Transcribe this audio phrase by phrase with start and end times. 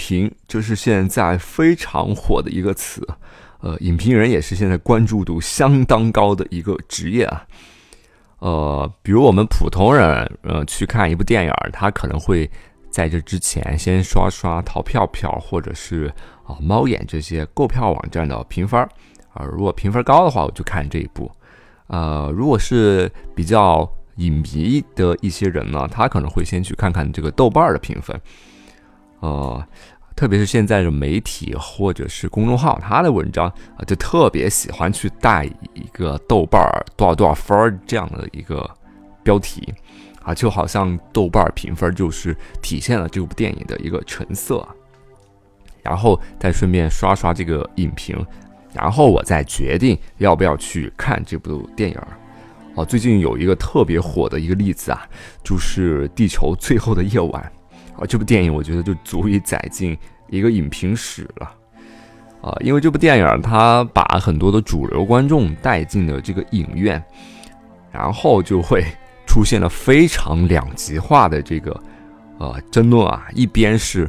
[0.00, 3.06] 评就是现在非常火的一个词，
[3.60, 7.46] 呃，影评人也是现在关注度相当高的一个职业啊。
[8.38, 12.50] 呃，比如我们普通人，呃，去看一部电影，他可能会
[12.90, 16.10] 在这之前先刷刷淘票票，或者是
[16.44, 18.80] 啊猫眼这些购票网站的评分
[19.34, 21.30] 啊，如果评分高的话，我就看这一部。
[21.88, 28.18] 呃，如果是比较影迷的一些人呢，他可能会先去看看这个豆瓣的评分。
[29.20, 29.62] 呃，
[30.16, 38.68] 特别是现在的媒体或者是公众号，他的文章啊，就特别喜欢去带一个豆瓣儿多少多少分儿这样的一个
[39.22, 39.72] 标题
[40.22, 44.66] 啊，就好像豆瓣儿评分就是体现了这部电影的一个成色，
[45.82, 48.22] 然后再顺便刷刷这个影评，
[48.74, 51.98] 然后我再决定要不要去看这部电影。
[52.74, 55.08] 哦，最近有一个特别火的一个例子啊，
[55.42, 57.42] 就是《地球最后的夜晚》。
[58.00, 59.96] 啊，这部电影我觉得就足以载进
[60.30, 61.54] 一个影评史了，
[62.40, 67.02] 啊，因为这部电影它把很多的主流观众带进了这个影院，
[67.92, 68.82] 然后就会
[69.26, 71.78] 出现了非常两极化的这个
[72.38, 74.04] 呃争论啊，一边是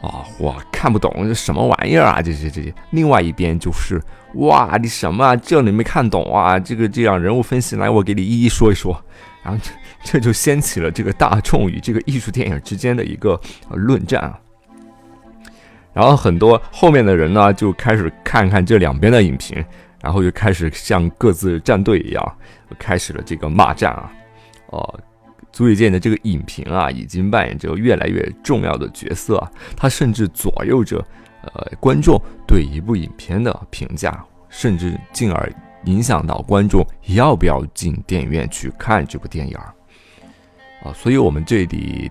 [0.00, 4.00] 啊我看不懂这什么玩意儿啊，这些这些，另外一边就是
[4.34, 9.04] 哇你什么啊这你没看懂啊，这个这样人物分析来我给你一一说一说，
[9.42, 9.60] 然后。
[10.04, 14.38] 这就掀起了这个大众与这个艺术电影之间的一个论战啊，
[15.92, 19.64] 然后很多后面的人呢就开始看看这两边的影评，
[20.02, 22.38] 然后就开始像各自战队一样，
[22.78, 24.12] 开始了这个骂战啊，
[24.66, 25.00] 哦，
[25.50, 29.42] 足以见的这个影评啊已经扮演着越来越重要的角色，
[29.74, 31.04] 它甚至左右着
[31.42, 35.50] 呃观众对一部影片的评价，甚至进而
[35.86, 39.72] 影响到观众要不要进电影院去看这部电影儿。
[40.84, 42.10] 啊，所以我们这里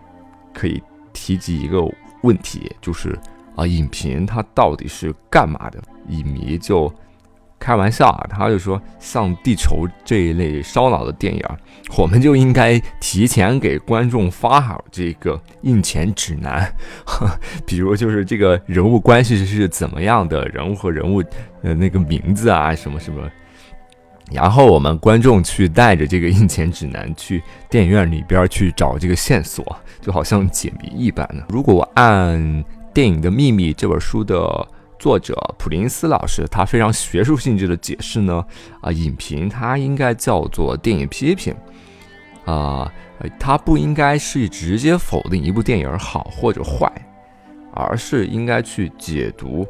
[0.54, 0.82] 可以
[1.14, 1.82] 提及一个
[2.24, 3.18] 问题，就是
[3.56, 5.82] 啊，影评它到底是干嘛的？
[6.10, 6.94] 影迷就
[7.60, 11.42] 开玩笑啊，他就说，像《地球》这一类烧脑的电影，
[11.98, 16.70] 我们就应该提前给观众发好这个印钱指南，
[17.66, 21.24] 比如就是这个人物关系是怎么样的，人物和人物
[21.62, 23.30] 呃那个名字啊，什么什么。
[24.34, 29.64] 然后我们观众去带着这个印钱指南去电影院里边去找这个线索，
[30.02, 31.46] 就好像解谜一般的。
[31.50, 32.38] 如果按
[32.94, 34.68] 《电影的秘密》这本书的
[35.00, 38.46] 作者普林斯老师他非常学术性质的解释呢，
[38.82, 41.54] 啊，影评它应该叫做电影批评，
[42.46, 42.92] 啊，
[43.40, 46.92] 它不应该是直接否定一部电影好或者坏，
[47.74, 49.68] 而是应该去解读，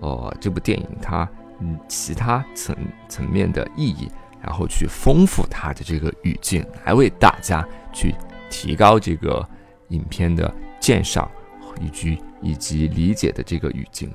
[0.00, 1.28] 呃，这部电影它。
[1.64, 2.76] 嗯，其他层
[3.08, 4.10] 层面的意义，
[4.42, 8.12] 然后去丰富它的这个语境，来为大家去
[8.50, 9.48] 提高这个
[9.90, 11.30] 影片的鉴赏
[11.80, 14.12] 以及以及理解的这个语境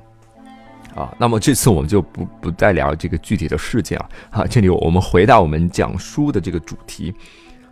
[0.93, 1.15] 啊。
[1.17, 4.45] 那么这次我们就不不再聊这个具体的事件了啊。
[4.45, 7.15] 这里我们回到我们讲书的这个主题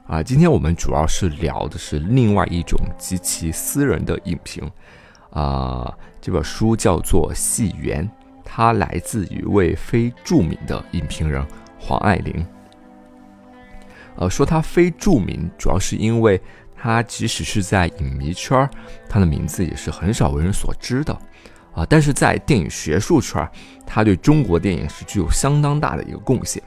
[0.07, 0.23] 啊。
[0.23, 4.71] 今天我们主要是聊的是另外一种极其私人的影评
[5.31, 5.93] 啊。
[6.21, 8.07] 这本书叫做《戏缘》。
[8.45, 11.45] 它来自一位非著名的影评人
[11.77, 12.45] 黄爱玲。
[14.15, 16.39] 呃，说他非著名，主要是因为
[16.73, 18.69] 他即使是在影迷圈
[19.09, 21.13] 他的名字也是很少为人所知的
[21.73, 21.85] 啊。
[21.89, 23.45] 但是在电影学术圈
[23.85, 26.63] 他对中国电影是具有相当大的一个贡献。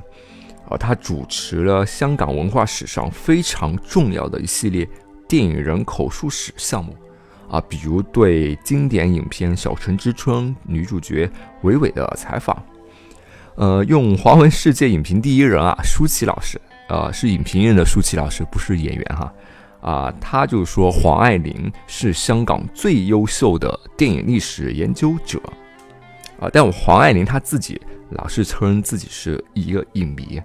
[0.69, 4.87] 啊他主持了香港文化史上非常重要的一系列
[5.27, 6.95] 电影人口述史项目。
[7.49, 11.31] 啊，比如对经典影片《小城之春》女主角
[11.63, 12.63] 韦伟的采访，
[13.55, 19.33] 呃，用华文世界影评第一人啊，舒淇老师，呃，是影评人的舒淇老师，不是演员哈，
[19.81, 25.41] 啊，他就说黄爱玲是香港最优秀的电影历史研究者，
[26.39, 27.81] 啊，但我黄爱玲她自己
[28.11, 30.41] 老是承认自己是一个影迷，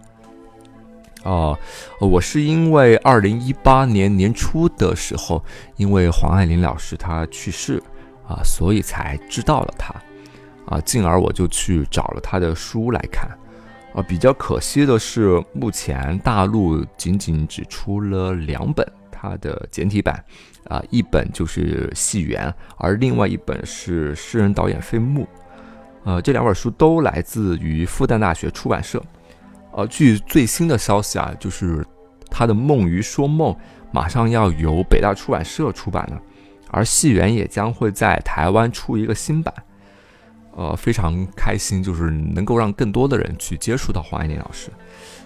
[1.23, 1.57] 哦，
[1.99, 5.43] 我是因为二零一八年年初的时候，
[5.77, 7.81] 因为黄爱玲老师她去世
[8.27, 9.95] 啊，所以才知道了她
[10.65, 13.29] 啊，进而我就去找了她的书来看
[13.95, 14.03] 啊。
[14.05, 20.21] 比较可惜的是，目前大陆仅仅只出了两本她的简体版
[20.65, 25.25] 啊，一本就是《戏园》，而另外一本是诗人导演费穆。
[26.03, 29.01] 呃，这两本书都来自于复旦大学出版社。
[29.75, 31.85] 呃，据最新的消息啊，就是
[32.29, 33.51] 他的《梦鱼说梦》
[33.91, 36.21] 马上要由北大出版社出版了，
[36.69, 39.53] 而《戏园》也将会在台湾出一个新版。
[40.55, 44.69] 呃，非常开心，就是能够让更多的人去接触到黄爱玲老师。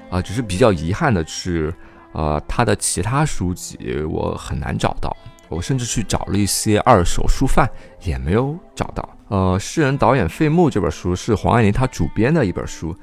[0.10, 1.74] 啊，只是比较遗憾的是，
[2.14, 3.78] 呃，他的其他书籍
[4.10, 5.14] 我很难找到，
[5.50, 7.70] 我甚至去找了一些二手书贩，
[8.04, 9.10] 也没有找到。
[9.28, 12.96] 呃，诗人导演费穆这本书是黄爱玲她主编的一本书。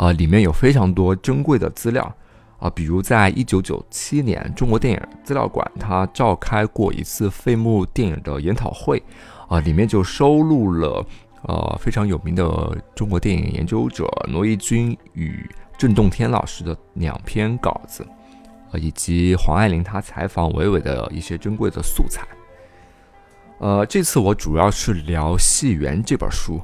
[0.00, 2.10] 啊，里面有非常多珍贵的资料
[2.58, 9.02] 啊，比如在一九九七年，中国电影资料馆它召开过一次费穆电影的研讨会，
[9.46, 11.04] 啊，里面就收录了
[11.42, 18.02] 呃非常有名的中国电影研究者罗毅军与郑洞天老师的两篇稿子，
[18.72, 22.26] 呃，以及黄爱玲她采访韦伟的一些珍贵的素材。
[23.58, 26.58] 呃，这次我主要是聊《戏园》这本书。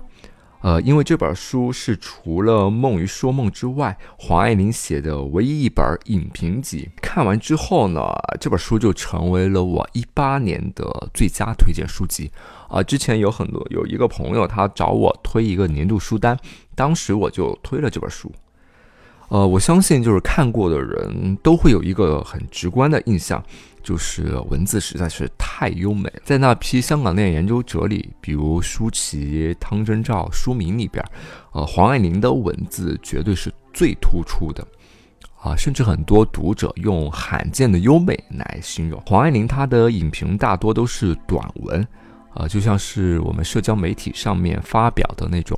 [0.66, 6.90] 呃，因为这本书是除了《梦与说梦》之外，黄爱玲写的唯一一本影评集。
[7.00, 8.02] 看完之后呢，
[8.40, 12.28] 这本书就成为了我一八年的最佳推荐书籍。
[12.68, 16.36] 啊，之前有很多有一个朋友他找我推一个年度书单，
[16.74, 18.32] 当时我就推了这本书。
[19.28, 23.40] 呃，我相信就是看过的人都会有一个很直观的印象。
[23.86, 31.04] 就是文字实在是太优美，在那批香港电影研究者里，比如舒淇、汤真照、舒明里边，
[31.52, 34.66] 呃，黄爱玲的文字绝对是最突出的，
[35.40, 39.46] 啊，甚至很多读者用罕见的优美来形容黄爱玲。
[39.46, 41.86] 她的影评大多都是短文，
[42.34, 45.56] 啊，就像是我们社交媒体上面发表的那种，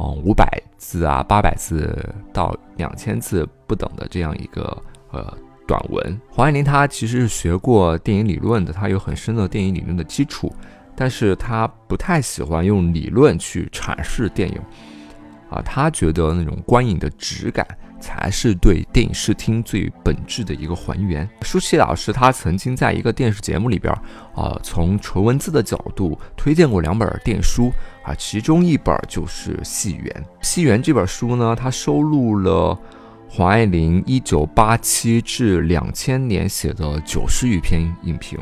[0.00, 4.76] 嗯，五百字啊、八百字到两千字不等的这样一个，
[5.12, 5.32] 呃。
[5.66, 10.52] 短文，黄爱玲她其实是学过电影理论的，她有很深的电影理论的基础，
[10.94, 14.60] 但是她不太喜欢用理论去阐释电影，
[15.48, 17.66] 啊，她觉得那种观影的质感
[18.00, 21.28] 才是对电影视听最本质的一个还原。
[21.42, 23.94] 舒淇老师他曾经在一个电视节目里边，
[24.34, 27.72] 啊，从纯文字的角度推荐过两本电书，
[28.02, 30.04] 啊，其中一本就是《戏园》。
[30.40, 32.76] 《戏园》这本书呢，它收录了。
[33.34, 38.38] 黄爱玲一九八七至两千年写的九十余篇影评，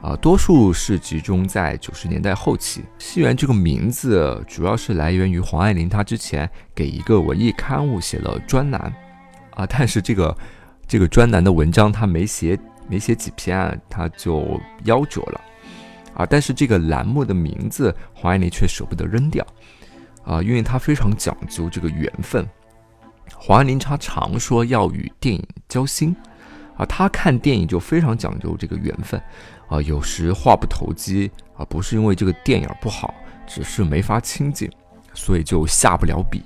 [0.00, 2.84] 啊，多数是集中在九十年代后期。
[3.00, 8.94] 西园这个名字主要是来源于黄爱玲她之前给一个文艺刊物写了专栏，
[9.56, 10.38] 啊，但是这个
[10.86, 12.56] 这个专栏的文章她没写
[12.88, 15.40] 没写几篇，她就夭折了，
[16.14, 19.44] 啊，但是这个栏目的名字黄爱玲却舍不得扔掉，
[20.22, 22.48] 啊，因为她非常讲究这个缘分。
[23.34, 26.14] 黄爱玲她常说要与电影交心，
[26.76, 29.20] 啊，他看电影就非常讲究这个缘分，
[29.68, 33.12] 啊，有时话不投机，啊，不是因为这个电影不好，
[33.46, 34.70] 只是没法亲近，
[35.14, 36.42] 所以就下不了笔，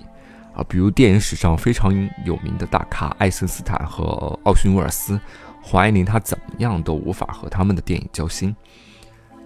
[0.55, 1.93] 啊，比如电影史上非常
[2.25, 5.21] 有名的大咖爱森斯坦和奥逊威尔斯，
[5.63, 8.55] 黄爱玲她怎么样都无法和他们的电影交心，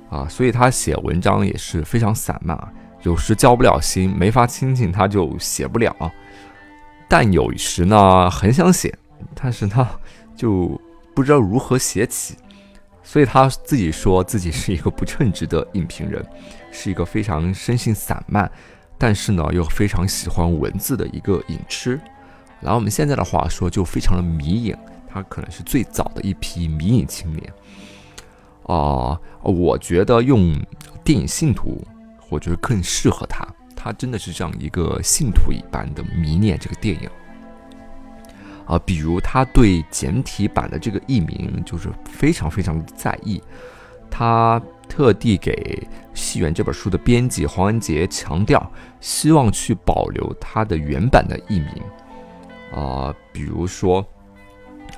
[0.08, 2.72] 啊，所以他写文章也是非常散漫啊，
[3.02, 5.94] 有时交不了心，没法亲近，他就写不了。
[7.10, 8.96] 但有时呢，很想写，
[9.34, 9.88] 但是呢，
[10.36, 10.80] 就
[11.12, 12.36] 不知道如何写起，
[13.02, 16.24] 所以他自己说自己是一个不称职的影评人，
[16.70, 18.48] 是一个非常生性散漫，
[18.96, 22.00] 但是呢又非常喜欢文字的一个影痴。
[22.60, 24.76] 然后我们现在的话说，就非常的迷影，
[25.08, 27.52] 他可能是最早的一批迷影青年。
[28.68, 30.54] 啊，我觉得用
[31.02, 31.84] 电影信徒，
[32.28, 33.44] 我觉得更适合他。
[33.82, 37.08] 他真的是这样一个信徒一般的迷恋这个电影。
[38.66, 43.42] 啊，比如他对简体版的这个译名就是非常非常的在意，
[44.10, 45.52] 他特地给
[46.14, 48.70] 《戏园》这本书的编辑黄文杰强调，
[49.00, 51.70] 希望去保留它的原版的译名。
[52.72, 54.06] 啊，比如说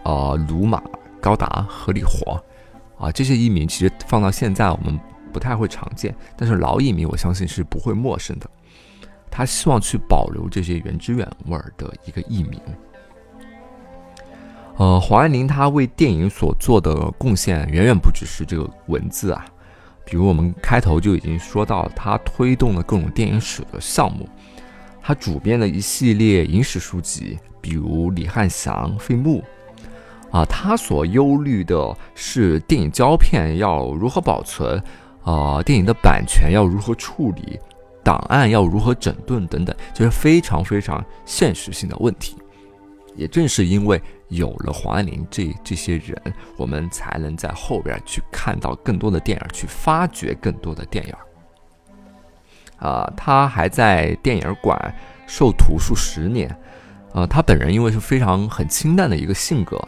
[0.03, 0.83] 啊，鲁马、
[1.21, 2.43] 高达、合理活
[2.99, 4.99] 啊，这些译名其实放到现在我们
[5.33, 8.51] 不太会常见，但是老译名我相信是不会陌生的。
[9.33, 12.61] 他希望去保留这些原汁原味儿的一个译名。
[14.77, 19.45] 呃，黄爱玲她为电影所做的贡献远远不只是这个文字啊，
[20.05, 24.29] 比如我们开头就已经说到，她推动了各种电影史的项目，
[25.03, 29.43] 她主编的一系列影史书籍，比如李翰祥、费穆
[30.31, 34.83] 啊，他所忧虑的是电影胶片要如何保存，
[35.23, 37.61] 啊，电影的版权要如何处理，
[38.03, 42.37] 档案要如何整顿等等，就是非常非常现实性的问题。
[43.15, 46.17] 也正是因为有了黄爱玲这这些人，
[46.57, 51.15] 我们才能在后边去看到更多的电影，去发掘更多的电影。
[52.79, 54.95] 啊，他还在电影馆
[55.27, 56.55] 授徒数十年。
[57.15, 59.79] 呃，他本人因为是非常很清淡的一个性格，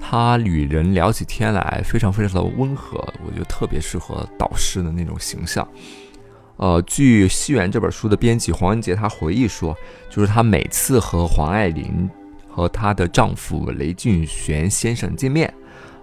[0.00, 2.96] 他与人聊起天来非常非常的温和，
[3.26, 5.68] 我觉得特别适合导师的那种形象。
[6.60, 9.76] 呃，据《西园》这本书的编辑黄文杰他回忆说，
[10.08, 12.08] 就是他每次和黄爱玲。
[12.52, 15.54] 和她的丈夫雷俊玄先生见面，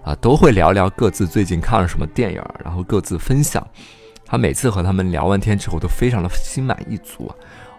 [0.02, 3.64] 啊，都会聊聊各自最近看了什么电影，然后各自分享。
[4.24, 7.30] 他每次和他们聊完天之后，都非常的心满意足。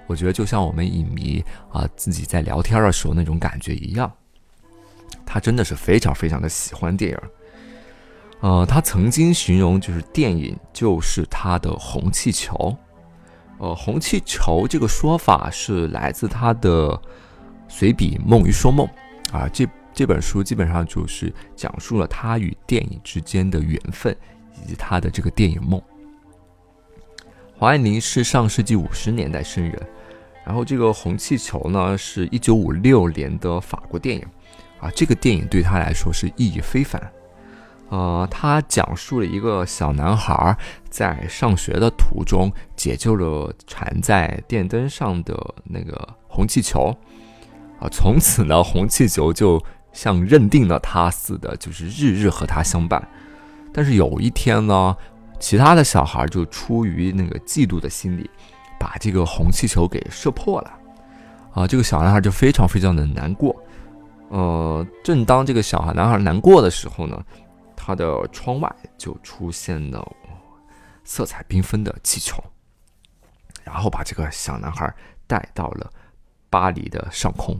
[0.05, 4.09] 我觉得就像我们影迷啊自己在聊天的时候那种感觉一样。
[5.25, 7.17] 他真的是非常非常的喜欢电影。
[8.41, 12.75] 呃，他曾经形容就是电影就是他的红气球。
[13.57, 16.99] 呃，红气球这个说法是来自他的。
[17.71, 18.87] 随笔《梦与说梦》，
[19.37, 24.11] 啊，这这本书基本上就是讲述了他与电影之间的缘分，
[24.55, 25.79] 以及他的这个电影梦。
[27.55, 29.79] 黄爱玲是上世纪五十年代生人，
[30.43, 34.25] 然后这个《红气球》呢是一九五六年的法国电影，
[34.79, 36.99] 啊，这个电影对他来说是意义非凡。
[37.89, 40.55] 呃，他讲述了一个小男孩
[40.89, 46.95] 在上学的途中解救了缠在电灯上的那个红气球。
[47.79, 49.59] 啊，从此呢，红气球就
[49.91, 53.05] 像认定了他似的，就是日日和他相伴。
[53.73, 54.95] 但是有一天呢，
[55.39, 58.29] 其他的小孩就出于那个嫉妒的心理，
[58.79, 60.71] 把这个红气球给射破了。
[61.53, 63.55] 啊，这个小男孩就非常非常的难过。
[64.27, 67.19] 呃，正当这个小孩男孩难过的时候呢，
[67.89, 70.15] 他的窗外就出现了
[71.03, 72.39] 色彩缤纷的气球，
[73.63, 74.93] 然后把这个小男孩
[75.25, 75.91] 带到了
[76.51, 77.59] 巴黎的上空。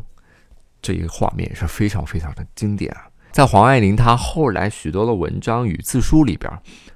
[0.84, 3.10] 这一画面是非常非常的经典啊！
[3.32, 6.48] 在黄爱玲她后来许多的文章与自书里边，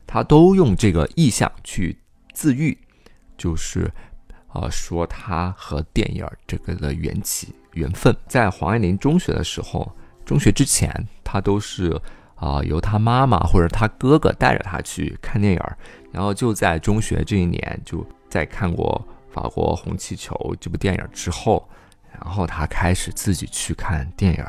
[0.05, 1.99] 她都用这个意象去
[2.35, 2.77] 自喻，
[3.35, 3.91] 就是
[4.47, 8.15] 啊说她和电影这个的缘起缘分。
[8.27, 9.91] 在黄爱玲中学的时候，
[10.23, 11.99] 中学之前，她都是
[12.43, 15.59] 啊由他妈妈或者他哥哥带着他去看电影，
[16.11, 19.01] 然后就在中学这一年，就在看过
[19.33, 21.67] 《法国红气球》这部电影之后。
[22.23, 24.45] 然后他开始自己去看电影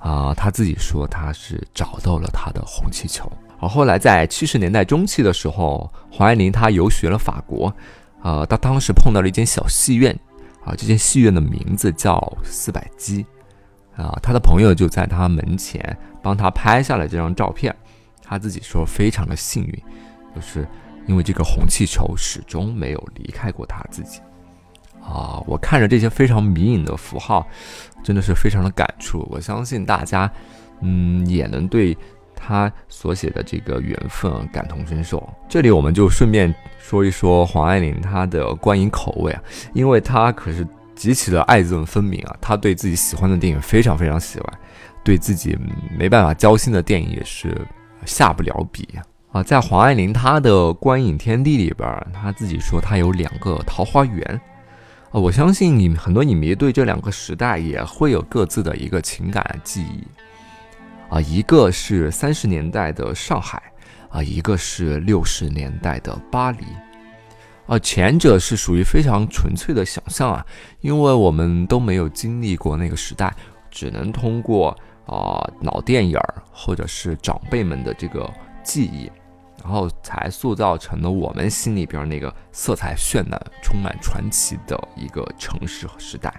[0.00, 3.26] 啊，他自己说他是找到了他的红气球。
[3.58, 7.74] 而后来在七十年代中期的时候，黄爱玲她游学了法国，
[8.20, 10.16] 啊，她当时碰到了一间小戏院，
[10.62, 13.24] 啊，这间戏院的名字叫四百基，
[13.96, 17.74] 啊，他的朋友就在他门前帮他拍下了这张照片，
[18.22, 19.82] 他自己说非常的幸运，
[20.34, 20.66] 就是
[21.06, 24.20] 因为这个红气球始终没有离开过他自己。
[25.00, 27.46] 啊，我看着这些非常迷影的符号，
[28.02, 29.26] 真的是非常的感触。
[29.30, 30.30] 我相信大家，
[30.80, 31.96] 嗯，也能对
[32.36, 35.26] 他所写的这个缘分感同身受。
[35.48, 42.36] 这里我们就顺便说一说黄爱玲她的观影口味啊，因为她可是极其的爱憎分明啊。
[42.38, 44.58] 她对自己喜欢的电影非常非常喜欢，
[45.04, 45.56] 对自己
[45.96, 47.56] 没办法交心的电影也是
[48.04, 48.88] 下不了笔
[49.32, 49.42] 啊。
[49.42, 54.40] 在黄爱玲她的观影天地里边，她自己说她有两个桃花源。
[55.10, 60.06] 啊，我相信你很多影迷对这两个时代也会有各自的一个情感记忆。
[61.08, 63.62] 啊，一个是三十年代的上海，
[64.10, 66.58] 啊，一个是六十年代的巴黎。
[67.66, 70.44] 啊，前者是属于非常纯粹的想象啊，
[70.80, 73.34] 因为我们都没有经历过那个时代，
[73.70, 74.76] 只能通过
[75.08, 78.30] 啊老电影儿或者是长辈们的这个
[78.62, 79.10] 记忆。
[79.60, 86.32] 然后才塑造成了我们心里边那个色彩绚烂、充满传奇的一个城市和时代。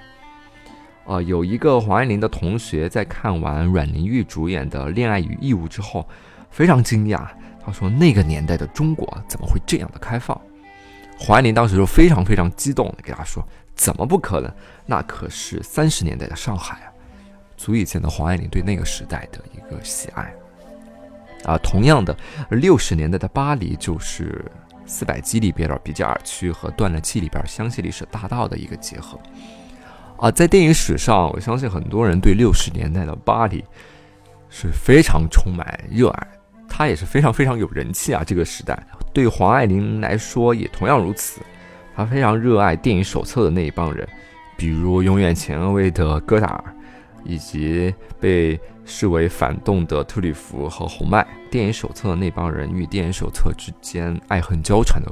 [1.05, 6.07] 啊，有一个黄爱玲的同学在看完阮玲玉主演的《恋爱与义务》之后，
[6.49, 7.27] 非常惊讶。
[7.63, 10.39] 他说：“那个年代的中国怎么会这样的开放？”
[11.19, 13.45] 黄爱玲当时就非常非常激动给他说
[13.75, 14.49] ：“怎么不可能？
[14.85, 16.88] 那可是三十年代的上海啊！”
[17.59, 20.33] 足以见得黄爱玲对那个时代的一个喜爱。
[21.43, 22.15] 啊，同样的，
[22.51, 24.43] 六十年代的巴黎就是
[24.85, 29.19] 四百基里边的比加尔区和断了气里边香榭丽舍大道的一个结合。
[30.17, 33.63] 啊，在电影史上，我相信很多人对六十年代的巴黎
[34.49, 36.27] 是非常充满热爱，
[36.69, 38.23] 它也是非常非常有人气啊。
[38.25, 38.81] 这个时代
[39.13, 41.41] 对黄爱玲来说也同样如此，
[41.93, 44.07] 她非常热爱电影手册的那一帮人，
[44.57, 46.75] 比如永远前卫的戈达尔，
[47.23, 51.25] 以及被视为反动的特里弗和红麦。
[51.49, 55.11] 电影手册的那帮人与电影手册之间爱恨交缠的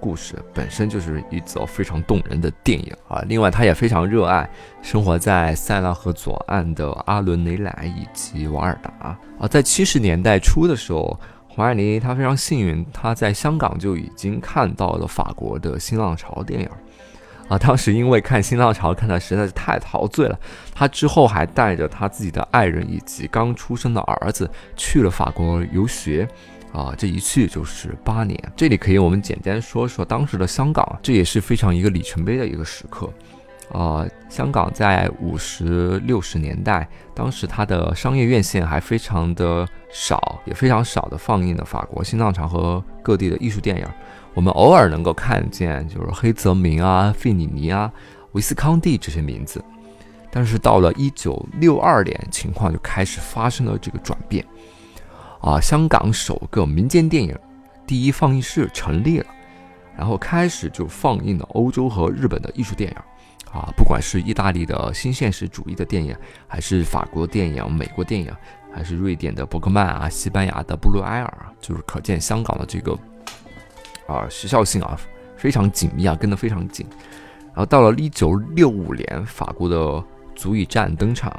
[0.00, 3.22] 故事，本身就是一则非常动人的电影啊。
[3.26, 4.48] 另外，他也非常热爱
[4.82, 9.48] 生活在塞纳河左岸的阿伦·雷莱以及瓦尔达啊。
[9.48, 11.18] 在七十年代初的时候。
[11.50, 16.68] 黄爱玲，她非常幸运，她在香港就已经看到了法国的新浪潮电影，
[17.48, 20.38] 啊，当时因为看新浪潮看的实在是太陶醉了，
[20.74, 26.28] 他之后还带着他自己的爱人以及刚出生的儿子去了法国游学，
[26.72, 28.38] 啊，这一去就是八年。
[28.54, 33.10] 这里可以我们简单说说当时的香港，这也是非常一个里程碑的一个时刻。
[33.70, 43.86] 呃，香港在五十六十年代，当时它的商业院线还非常的少，也非常少的放映了法国新浪潮和各地的艺术电影。
[44.34, 47.92] 我们偶尔能够看见，就是黑泽明啊、费里尼啊、
[48.32, 49.64] 维斯康蒂这些名字。
[50.30, 54.44] 但是到了一九六二年，情况就开始发生了这个转变。
[55.40, 57.36] 啊，香港首个民间电影
[57.86, 59.26] 第一放映室成立了，
[59.96, 62.96] 然后开始就放映了欧洲和日本的艺术电影。
[63.50, 66.14] 啊，不管是意大利的新现实主义的电影，
[66.46, 68.30] 还是法国电影、美国电影，
[68.70, 72.94] 还是瑞典的伯格曼啊、西班牙的布鲁埃尔，就是可见香港的这个
[74.08, 74.98] 啊时效性啊
[75.36, 76.84] 非常紧密啊，跟得非常紧。
[77.54, 79.76] 然后到了一九六五年，法国的
[80.34, 81.32] 《足以战》登场，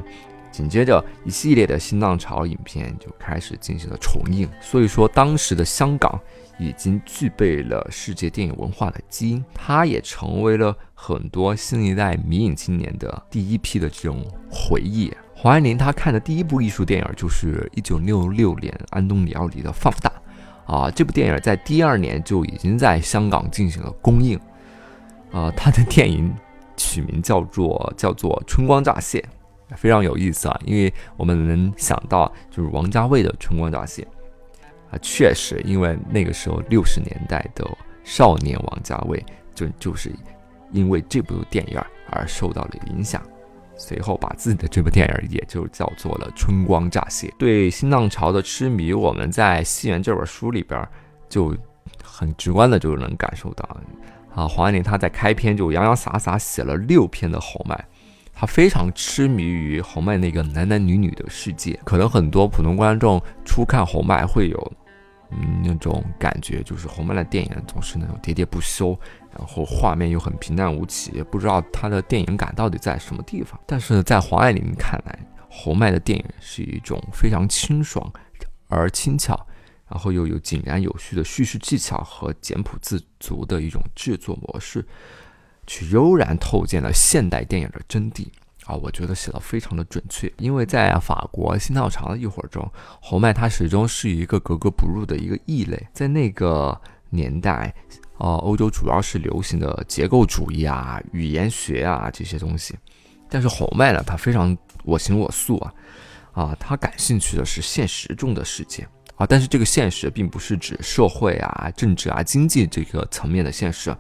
[0.51, 4.47] 紧接着一系列的新浪潮影片就开始进行了重映。
[4.61, 6.17] 所以说，当时的香港。
[6.61, 15.09] 已经具备了世界电影文化的基因，它也成为了很多新一代迷影青年的第一批的这种回忆。
[15.33, 20.09] 黄爱玲她看的第一部艺术电影就是一九六六年安东尼奥尼的《放大》，
[20.69, 24.39] 啊，这部电影在第二年就已经在香港进行了公映，
[25.31, 26.31] 啊，他的电影
[26.77, 29.19] 取名叫做叫做《春光乍泄》，
[29.75, 34.03] 非常有意思啊，因为我们能想到就是王家卫的《春光乍泄》。
[34.91, 37.67] 啊，确实，因为那个时候六十年代的
[38.03, 40.11] 少年王家卫就就是
[40.71, 43.21] 因为这部电影而受到了影响，
[43.79, 47.27] 随后把自己的这部电影也就叫做了《春光乍泄》。
[47.39, 50.85] 对新浪潮的痴迷，我们在《西园》这本书里边
[51.29, 51.55] 就
[52.03, 53.77] 很直观的就能感受到。
[54.35, 57.83] 啊，黄爱玲她在开篇就洋洋洒洒写了六篇的侯麦。
[58.41, 64.71] 他非常痴迷于侯麦那个男男女女的世界，可能很多普通观众初看侯麦会有，
[65.31, 68.97] 嗯，那种感觉，就是侯麦的电影总是那种喋喋不休，
[69.37, 73.59] 然后画面又很平淡无奇，不知道他的电影感到底在什么地方。
[73.65, 78.11] 但是在黄爱玲看来，侯麦的电影是一种非常清爽
[78.67, 79.47] 而轻巧，
[79.87, 84.85] 然后又有井然有序的叙事技巧和简朴自足的一种制作模式。
[85.67, 88.25] 去悠然透见了现代电影的真谛
[88.65, 88.73] 啊！
[88.73, 92.67] 我觉得写的非常的准确，因为在法国新浪潮的一会儿中，
[92.99, 95.87] 侯麦他始终是一个格格不入的一个异类。
[95.93, 96.75] 在那个
[97.11, 97.71] 年代，
[98.19, 102.77] 呃，欧洲主要是流行的结构主义啊、语言学啊这些东西，
[103.29, 105.73] 但是侯麦呢，他非常我行我素啊，
[106.33, 108.87] 啊，他感兴趣的是现实中的世界。
[109.15, 113.93] 啊，但是这个现实并不是指社会啊、政治啊、经济这个层面的现实，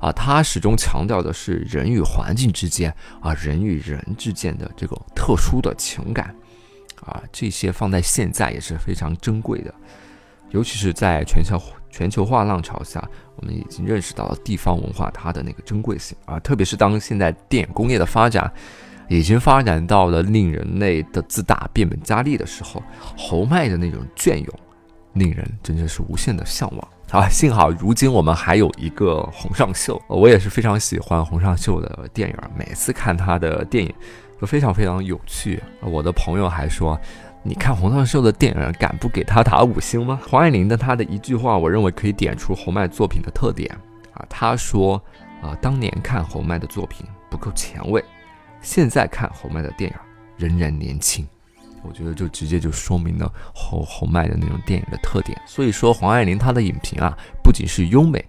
[0.00, 6.34] 啊，他始终强调的是人与环境之间啊、人与人之间的这个特殊的情感，
[7.00, 9.72] 啊，这些放在现在也是非常珍贵的，
[10.50, 18.52] 尤其是在全球全球化浪潮下，我们已经认识到了地方文化它的那个珍贵性啊，特别是当现在电影工业的发展。
[19.08, 22.82] 已经发展到了令人类的自大变本加厉的时候，
[23.16, 24.48] 侯麦的那种隽永，
[25.12, 27.26] 令人真的是无限的向往啊！
[27.30, 33.94] 幸好如今我们还有一个洪尚秀，我也是非常喜欢洪尚秀的电影，每次看他的电影
[34.40, 35.62] 都非常非常有趣。
[35.82, 37.00] 我的朋友还说，
[37.46, 40.20] 你看洪尚秀的电影，敢不给他打五星吗？
[40.28, 43.70] 黄爱玲的他的一句话，我认为可以点出侯麦作品的特点
[44.12, 44.26] 啊。
[44.28, 45.00] 他说
[45.40, 48.04] 啊，当年看侯麦的作品不够前卫。
[48.62, 49.96] 现在看侯麦的电影
[50.36, 51.24] 仍然年轻，
[51.82, 55.40] 我觉得就直接就说明了侯侯麦的那种电影的特点。
[55.46, 58.24] 所以说黄爱玲她的影评啊，不仅是优美，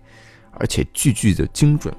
[0.51, 1.91] 而且句句的精准，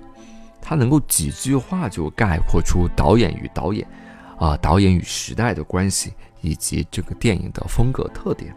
[0.62, 3.84] 她能够几句话就概括出导演与导演，
[4.38, 8.54] 啊导演与时代的关系，以及这个电影的风格特点。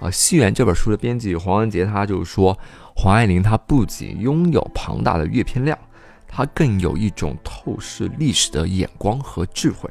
[0.00, 2.56] 啊，《戏园》这本书的编辑黄文杰他就说，
[2.94, 5.76] 黄爱玲她不仅拥有庞大的阅片量。
[6.30, 9.90] 她更有一种透视历史的眼光和智慧，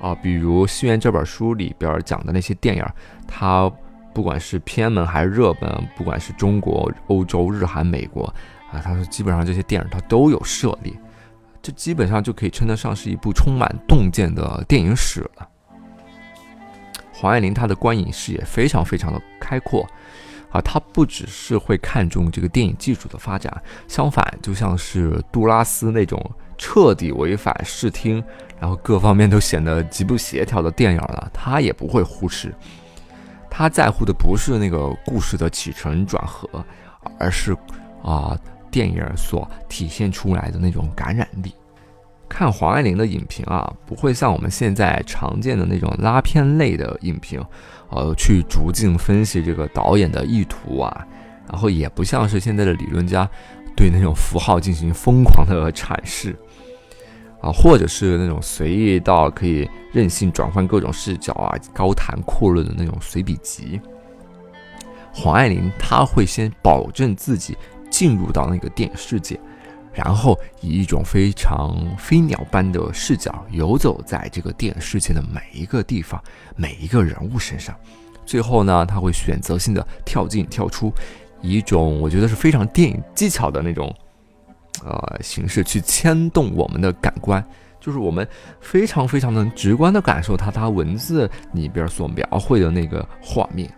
[0.00, 2.84] 啊，比如《西园》这本书里边讲的那些电影，
[3.28, 3.70] 它
[4.12, 8.24] 不管是偏门还是热门，不管是中国、欧洲、日韩、美国，
[8.72, 10.92] 啊，他说基本上这些电影它都有涉猎，
[11.62, 15.48] 这基本上就可以称得上是一部充满洞见的电影史了。
[17.20, 19.84] 黄爱玲她的观影视野非常非常的开阔，
[20.50, 26.24] 啊，她不只是会看重这个电影技术的发展，相反，就像是杜拉斯那种
[26.56, 28.22] 彻底违反视听，
[28.60, 32.54] 然后各方面都显得极不协调的电影了，她也不会忽视。
[33.50, 36.48] 她在乎的不是那个故事的起承转合，
[37.18, 37.52] 而是
[38.04, 38.38] 啊，
[38.70, 41.52] 电影所体现出来的那种感染力。
[42.28, 47.42] 看黄爱玲的影评啊，不会像我们现在常见的那种拉片类的影评，
[47.90, 51.06] 呃，去逐镜分析这个导演的意图啊，
[51.50, 53.28] 然后也不像是现在的理论家
[53.74, 56.36] 对那种符号进行疯狂的阐释，
[57.40, 63.80] 啊，或者是那种随意到可以任性转换各种视角啊，高谈阔论的那种随笔集。
[65.12, 67.56] 黄爱玲她会先保证自己
[67.90, 69.40] 进入到那个电影世界。
[69.98, 76.22] 然后以一种非常飞鸟般的视角游走在这个电影世界的每一个地方、
[76.54, 77.74] 每一个人物身上，
[78.24, 80.92] 最后呢，他会选择性的跳进跳出，
[81.42, 83.92] 以一种我觉得是非常电影技巧的那种
[84.84, 87.44] 呃形式去牵动我们的感官，
[87.80, 88.26] 就是我们
[88.60, 93.68] 非常非常能直观的感受他他文字里边所描绘的那个画面。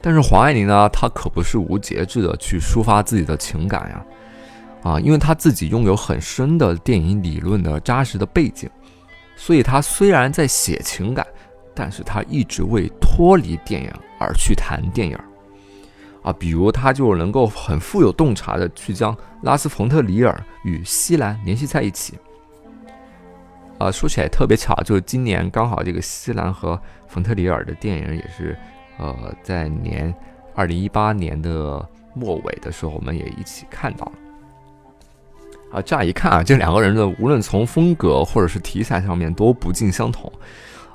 [0.00, 4.06] 但是黄爱玲呢，她可不是无节制的去抒发自己的情感呀。
[4.86, 8.70] 啊因为他自己拥有很深的电影理论的扎实的背景，
[9.34, 11.26] 所以他虽然在写情感，
[11.74, 15.18] 但是他一直未脱离电影而去谈电影。
[16.22, 22.14] 啊，比如他就能够很富有洞察的去将拉斯冯特里尔与西兰联系在一起。
[23.78, 28.56] 啊，说起来特别巧，就是今年刚好这个西兰和冯特里尔的电影也是，
[28.98, 30.14] 呃，在年
[30.54, 34.12] 二零一八年的末尾的时候，我们也一起看到了。
[35.70, 40.32] 啊，乍一看啊，这两个人的无论从风格或者是题材上面都不尽相同，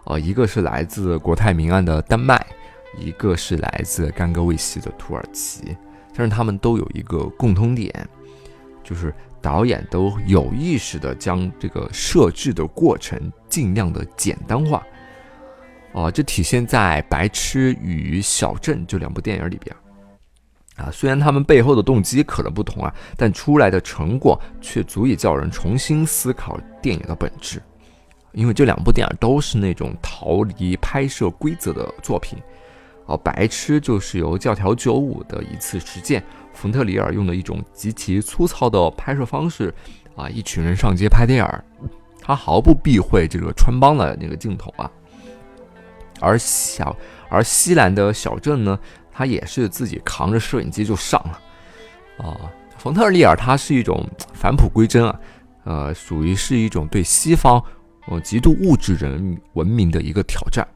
[0.05, 2.43] 呃，一个是来自国泰民安的丹麦，
[2.97, 5.77] 一个是来自甘戈卫西的土耳其，
[6.15, 7.93] 但是他们都有一个共通点，
[8.83, 14.81] 就是导演都有意识的将这个设置的过程尽量的简单化，
[15.91, 19.75] 哦，这体现在《白痴与小镇》这两部电影里边。
[20.81, 27.61] 啊，虽然他们背后的动机可能不同啊，但出来的成果却足以叫人重新思考电影的本质。
[28.33, 32.39] 因为这两部电影都是那种逃离拍摄规则的作品。
[33.05, 39.73] 哦，白痴就是由教条九五的一次实践，冯特里尔用的一种极其粗糙的拍摄方式，
[40.15, 41.89] 啊，一群人上街拍电影，
[42.21, 44.89] 他毫不避讳这个穿帮的那个镜头啊。
[46.21, 46.95] 而小
[47.29, 48.79] 而西兰的小镇呢？
[49.11, 52.39] 他也是自己扛着摄影机就上了，啊，
[52.77, 55.19] 冯特利尔他是一种返璞归真啊，
[55.65, 57.63] 呃，属于是一种对西方
[58.07, 60.67] 呃极度物质人文明的一个挑战。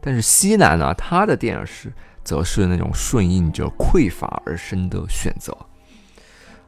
[0.00, 1.92] 但是西南呢，他的电影是
[2.24, 5.56] 则是那种顺应着匮乏而生的选择。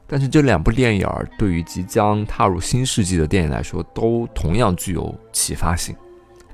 [0.07, 5.97] 但是这两部电影对于即将踏入新世纪的电影来说，都同样具有启发性。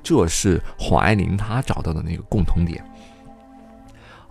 [0.01, 2.83] 这是黄爱玲她找到的那个共同点。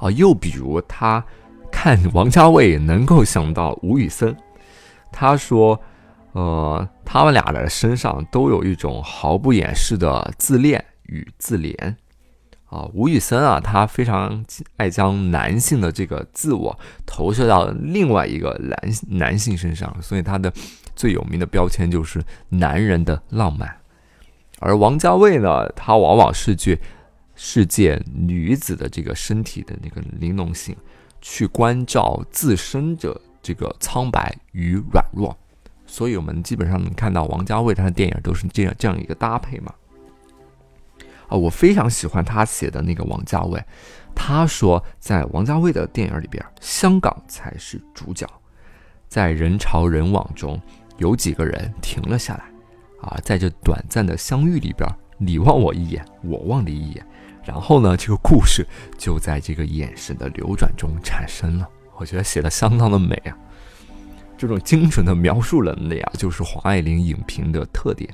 [0.01, 1.23] 啊，又比如他
[1.71, 4.35] 看王家卫能够想到吴宇森，
[5.13, 5.79] 他说，
[6.33, 11.95] 呃，他们俩的身上都有一种毫不掩饰的自恋与自怜。
[12.65, 14.43] 啊，吴宇森啊，他非常
[14.79, 20.51] 爱将男性的这个自我投射到另外一个男男性身上，所以他的
[20.97, 23.77] 最有名的标签就是男人的浪漫。
[24.61, 26.81] 而王家卫呢，他往往是去。
[27.43, 30.77] 世界女子的这个身体的那个玲珑性，
[31.23, 35.35] 去关照自身的这个苍白与软弱，
[35.87, 39.73] 所以我们基本上能看到王家卫他的电影都是这样这样一个搭配嘛。
[41.29, 43.65] 啊，我非常喜欢他写的那个王家卫，
[44.15, 48.29] 他说在王家卫的电影里边，香港才是主角，
[49.09, 50.61] 在人潮人往中
[50.99, 52.45] 有几个人停了下来，
[53.01, 57.07] 啊，在这短暂的相遇里边，你望我一眼，我望你一眼。
[57.45, 58.67] 然后呢，这个故事
[58.99, 61.69] 就在这个眼神的流转中产生了。
[61.97, 63.37] 我觉得写的相当的美啊，
[64.37, 68.09] 这种精准的描述能力啊，就是黄爱玲影评的特点。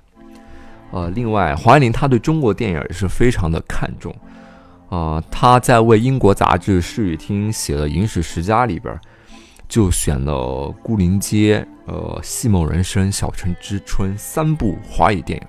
[0.93, 4.15] 呃，另外，黄爱玲她对中国电影也是非常的看重。
[4.89, 8.99] 啊，她在为英国杂志《视与听》写的《影史十佳》里边，
[9.69, 10.33] 就选了
[10.83, 15.47] 《孤林街》、呃，《戏梦人生》、《小城之春》三部华语电影。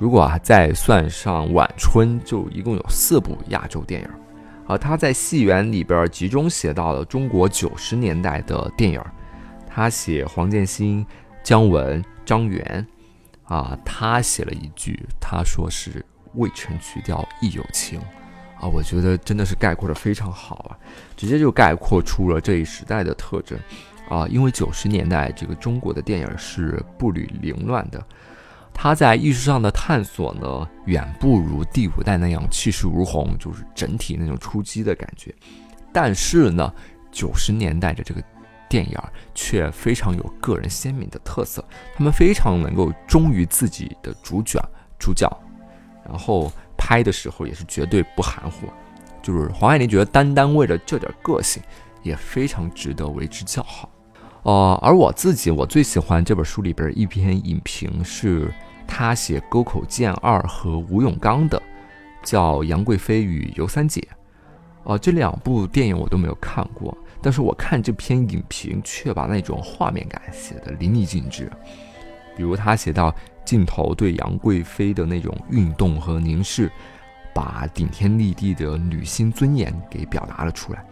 [0.00, 4.08] 如果啊再算上晚春，就一共有四部亚洲电影。
[4.66, 8.98] 啊，他在戏园里边集中写到了中国九十年代的电影。
[9.68, 11.06] 他写黄建新、
[11.42, 12.86] 姜文、张元，
[13.44, 18.00] 啊，他写了一句，他说是“未成曲调亦有情”，
[18.58, 20.78] 啊，我觉得真的是概括的非常好啊，
[21.14, 23.58] 直接就概括出了这一时代的特征
[24.08, 24.26] 啊。
[24.28, 28.02] 因为九十年代这个中国的电影是步履凌乱的，
[28.82, 35.34] 他在艺术上的探索呢，远不如第五代那样气势如虹，就是整体那种出击的感觉。
[35.92, 36.72] 但是呢，
[37.12, 38.22] 九十年代的这个。
[38.70, 38.96] 电影
[39.34, 41.64] 却非常有个人鲜明的特色，
[41.96, 44.64] 他们非常能够忠于自己的主角
[44.96, 45.28] 主角，
[46.08, 48.68] 然后拍的时候也是绝对不含糊。
[49.20, 51.60] 就是黄爱玲觉得单单为了这点个性，
[52.04, 53.90] 也非常值得为之叫好。
[54.44, 58.54] 哦，而我自己我最喜欢这本书里边一篇影评，是
[58.90, 61.62] 他写沟口健二和吴永刚的，
[62.24, 64.00] 叫《杨贵妃与尤三姐》。
[64.82, 66.96] 哦，这两部电影我都没有看过。
[67.22, 71.50] 但是我看这篇影评，却把那种画面感写得淋漓尽致。
[72.36, 76.70] 比如他写到镜头对杨贵妃的那种运动和凝视，
[77.32, 80.84] 把顶天立地的女性尊严给表达了出来。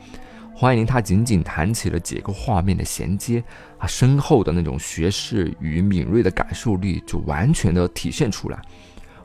[0.59, 3.41] 黄爱玲她仅仅谈起了几个画面的衔接，
[3.79, 8.61] 啊，深厚的那种学识与敏锐的感受力就完全的体现出来。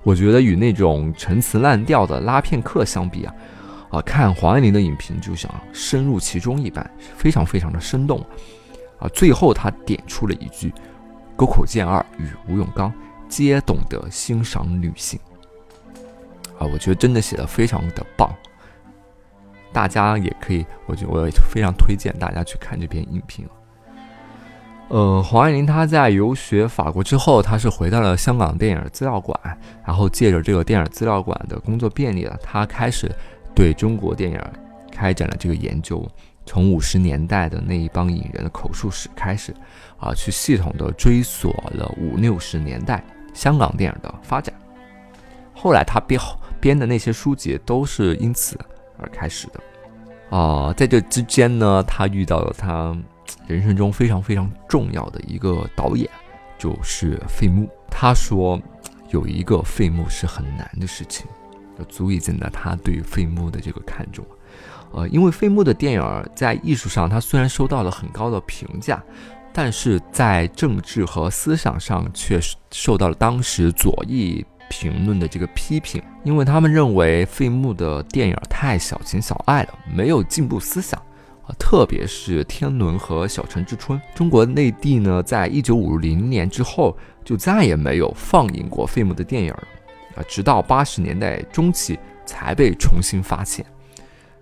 [0.03, 3.33] 我觉得与那种陈词滥调的拉片客相比啊。
[3.89, 8.23] 啊，看黄爱玲的影评就想深入其中一般，非常非常的生动。
[8.99, 10.71] 啊，最后他点出了一句
[11.35, 12.93] ：“沟口健二与吴永刚
[13.27, 15.19] 皆懂得欣赏女性。”
[16.59, 18.31] 啊，我觉得真的写的非常的棒。
[19.73, 23.45] 大家也可以，我觉我也非常推荐大家去看这篇影评。
[24.89, 29.37] 呃，黄爱玲她在游学法国之后，她是回到了香港电影资料馆，
[29.85, 33.11] 然后借着这个电影资料馆的工作便利了，她开始。
[33.55, 34.41] 对中国电影
[34.91, 36.03] 开展了这个研究，
[36.43, 39.53] 从五十年代的那一帮影人的口述史开始，
[39.99, 44.51] 啊，去系统的追索了五六十年代香港电影的发展。
[45.53, 46.19] 后来他编
[46.59, 48.57] 编的那些书籍都是因此
[49.03, 49.59] 而开始的。
[50.35, 52.97] 啊，在这之间呢，他遇到了他
[53.45, 56.09] 人生中非常非常重要的一个导演，
[56.57, 57.69] 就是费穆。
[57.91, 58.59] 他说，
[59.09, 61.27] 有一个费穆是很难的事情。
[61.75, 64.23] 就足以见得他对费穆的这个看重，
[64.91, 69.03] 呃，因为费穆的电影在艺术上，他虽然受到了很高的评价，
[69.51, 72.39] 但是在政治和思想上却
[72.69, 74.45] 受到了当时左翼
[74.79, 80.99] 评论的这个批评，因为他们认为费穆的电影太小情小爱了，没有进步思想
[81.45, 83.99] 啊，特别是《天伦》和《小城之春》。
[84.15, 89.63] 中国内地呢，在一九五零年之后就再也没有放映过费穆的电影了。
[90.15, 93.65] 啊，直到八十年代中期才被重新发现，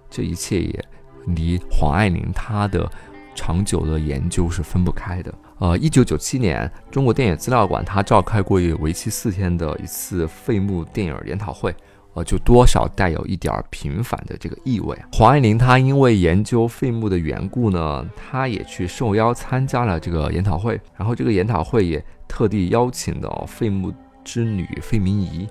[0.09, 0.85] 这一切也
[1.27, 2.89] 离黄爱玲她的
[3.35, 5.33] 长久的研究是分不开的。
[5.61, 11.71] 呃，一九九七年，中国电影资料馆它召开过为期四天的一次费穆电影研讨会，
[12.15, 14.97] 呃，就多少带有一点平反的这个意味。
[15.13, 23.93] 黄爱玲她因为研究费穆的缘故呢，她也去受邀参加了这个研讨会，然后这个研讨会也特地邀请了费穆。
[24.23, 25.47] 之女费明仪，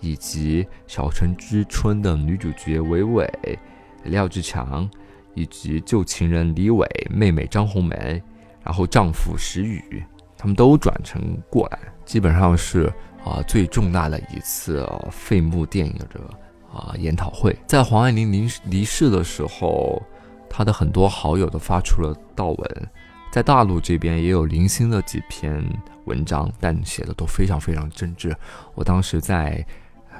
[0.00, 3.28] 以及《小城之春》的女主角韦伟、
[4.04, 4.88] 廖志强，
[5.34, 8.22] 以及旧情人李伟、妹妹张红梅，
[8.64, 10.04] 然后丈夫石宇，
[10.36, 11.20] 他们都转乘
[11.50, 12.92] 过来，基本上是
[13.24, 16.20] 啊最重大的一次费穆电影的
[16.72, 17.56] 啊研讨会。
[17.66, 20.02] 在黄爱玲离离世的时候，
[20.48, 22.88] 她的很多好友都发出了悼文。
[23.32, 25.64] 在大陆这边也有零星的几篇
[26.04, 28.34] 文章，但写的都非常非常真挚。
[28.74, 29.64] 我当时在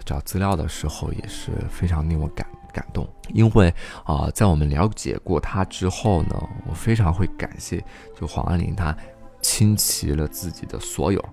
[0.05, 3.73] 找资料的时候也是非常令我感感动，因为
[4.05, 7.83] 啊，在我们了解过他之后呢，我非常会感谢
[8.19, 8.97] 就黄安玲，他
[9.41, 11.25] 倾其了自己的所有，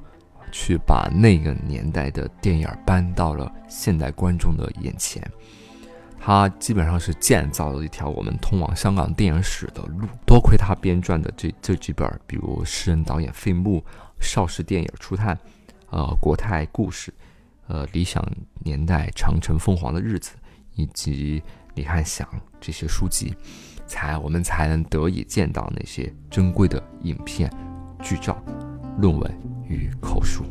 [0.51, 5.23] 去把那个年代的电影搬到了现代观众的眼前。
[6.21, 10.05] 他基本上是建造了一条我们通往香港电影史的路。
[10.25, 13.81] 多亏他编撰的这这几本，比如诗人导演费穆、
[14.19, 15.37] 邵氏电影初探、
[15.89, 17.13] 呃国泰故事、
[17.67, 18.21] 呃理想
[18.59, 20.31] 年代长城凤凰的日子，
[20.79, 21.43] 以及
[21.75, 22.25] 李翰祥
[22.61, 23.35] 这些书籍
[23.85, 27.51] 才我们才能得以见到那些珍贵的影片
[28.01, 28.41] 剧照
[28.97, 29.31] 论文
[29.67, 30.45] 与口述。